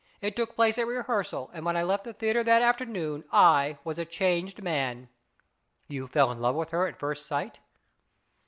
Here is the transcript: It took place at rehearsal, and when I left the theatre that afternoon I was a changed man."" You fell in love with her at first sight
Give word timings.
It 0.19 0.35
took 0.35 0.55
place 0.55 0.79
at 0.79 0.87
rehearsal, 0.87 1.51
and 1.53 1.63
when 1.63 1.77
I 1.77 1.83
left 1.83 2.05
the 2.05 2.13
theatre 2.13 2.43
that 2.43 2.63
afternoon 2.63 3.23
I 3.31 3.77
was 3.83 3.99
a 3.99 4.03
changed 4.03 4.63
man."" 4.63 5.09
You 5.89 6.07
fell 6.07 6.31
in 6.31 6.41
love 6.41 6.55
with 6.55 6.71
her 6.71 6.87
at 6.87 6.97
first 6.97 7.27
sight 7.27 7.59